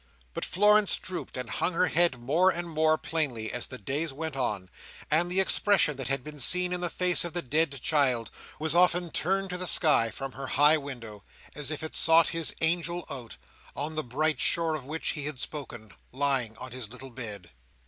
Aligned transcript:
But 0.33 0.43
Florence 0.45 0.97
drooped 0.97 1.37
and 1.37 1.47
hung 1.47 1.73
her 1.73 1.85
head 1.85 2.17
more 2.17 2.49
and 2.49 2.67
more 2.67 2.97
plainly, 2.97 3.53
as 3.53 3.67
the 3.67 3.77
days 3.77 4.11
went 4.11 4.35
on; 4.35 4.71
and 5.11 5.29
the 5.29 5.39
expression 5.39 5.95
that 5.97 6.07
had 6.07 6.23
been 6.23 6.39
seen 6.39 6.73
in 6.73 6.81
the 6.81 6.89
face 6.89 7.23
of 7.23 7.33
the 7.33 7.43
dead 7.43 7.79
child, 7.83 8.31
was 8.57 8.73
often 8.73 9.11
turned 9.11 9.51
to 9.51 9.59
the 9.59 9.67
sky 9.67 10.09
from 10.09 10.31
her 10.31 10.47
high 10.47 10.79
window, 10.79 11.23
as 11.53 11.69
if 11.69 11.83
it 11.83 11.95
sought 11.95 12.29
his 12.29 12.55
angel 12.61 13.05
out, 13.11 13.37
on 13.75 13.93
the 13.93 14.03
bright 14.03 14.41
shore 14.41 14.73
of 14.73 14.85
which 14.87 15.09
he 15.09 15.25
had 15.27 15.37
spoken: 15.37 15.91
lying 16.11 16.57
on 16.57 16.71
his 16.71 16.89
little 16.89 17.11
bed. 17.11 17.51